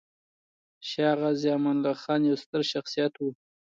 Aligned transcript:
شاه 0.89 1.15
غازي 1.21 1.49
امان 1.57 1.75
الله 1.79 1.93
خان 2.03 2.21
يو 2.29 2.35
ستر 2.43 2.61
شخصيت 2.73 3.13
و. 3.19 3.23